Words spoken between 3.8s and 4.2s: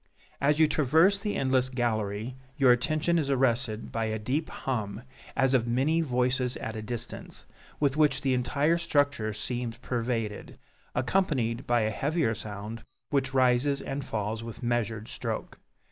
by a